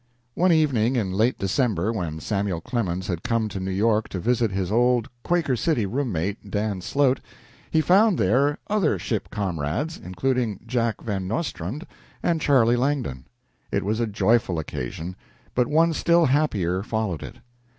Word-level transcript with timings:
One 0.33 0.51
evening 0.51 0.95
in 0.95 1.11
late 1.13 1.37
December 1.37 1.93
when 1.93 2.19
Samuel 2.19 2.59
Clemens 2.59 3.05
had 3.05 3.21
come 3.21 3.47
to 3.49 3.59
New 3.59 3.69
York 3.69 4.09
to 4.09 4.19
visit 4.19 4.49
his 4.49 4.71
old 4.71 5.07
"Quaker 5.21 5.55
City" 5.55 5.85
room 5.85 6.11
mate, 6.11 6.49
Dan 6.49 6.81
Slote, 6.81 7.19
he 7.69 7.81
found 7.81 8.17
there 8.17 8.57
other 8.67 8.97
ship 8.97 9.29
comrades, 9.29 9.99
including 10.03 10.59
Jack 10.65 11.01
Van 11.03 11.27
Nostrand 11.27 11.85
and 12.23 12.41
Charlie 12.41 12.75
Langdon. 12.77 13.25
It 13.71 13.83
was 13.83 13.99
a 13.99 14.07
joyful 14.07 14.57
occasion, 14.57 15.15
but 15.53 15.67
one 15.67 15.93
still 15.93 16.25
happier 16.25 16.81
followed 16.81 17.21
it. 17.21 17.35